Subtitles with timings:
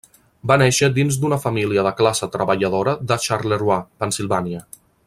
[0.51, 4.69] Va néixer dins d'una família de classe treballadora de Charleroi, Pennsilvània.